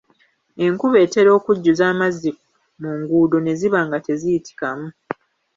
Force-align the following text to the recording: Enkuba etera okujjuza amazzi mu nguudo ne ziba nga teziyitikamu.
Enkuba 0.65 0.97
etera 1.05 1.29
okujjuza 1.37 1.83
amazzi 1.93 2.29
mu 2.81 2.89
nguudo 2.99 3.37
ne 3.41 3.53
ziba 3.59 3.79
nga 3.85 3.97
teziyitikamu. 4.05 4.87